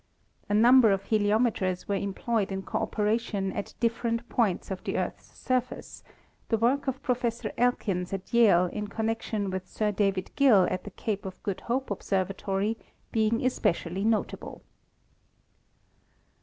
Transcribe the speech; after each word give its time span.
A 0.49 0.55
number 0.55 0.91
of 0.91 1.03
heliometers 1.03 1.87
were 1.87 1.93
employed 1.93 2.51
in 2.51 2.63
cooperation 2.63 3.51
at 3.53 3.75
different 3.79 4.27
points 4.29 4.71
of 4.71 4.83
the 4.83 4.97
Earth's 4.97 5.37
surface, 5.37 6.03
the 6.49 6.57
work 6.57 6.87
of 6.87 7.03
Professor 7.03 7.51
Elkins 7.55 8.11
at 8.11 8.33
Yale 8.33 8.65
in 8.65 8.87
connection 8.87 9.51
with 9.51 9.67
Sir 9.67 9.91
David 9.91 10.31
Gill 10.35 10.67
at 10.71 10.85
the 10.85 10.89
Cape 10.89 11.23
of 11.23 11.43
Good 11.43 11.61
Hope 11.69 11.91
Observatory 11.91 12.77
being 13.11 13.45
especially 13.45 14.03
notable. 14.03 14.63